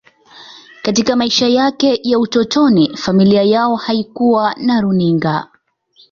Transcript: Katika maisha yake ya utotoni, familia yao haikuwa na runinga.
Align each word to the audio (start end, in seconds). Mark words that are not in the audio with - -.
Katika 0.81 1.15
maisha 1.15 1.47
yake 1.47 1.99
ya 2.03 2.19
utotoni, 2.19 2.97
familia 2.97 3.43
yao 3.43 3.75
haikuwa 3.75 4.53
na 4.55 4.81
runinga. 4.81 5.47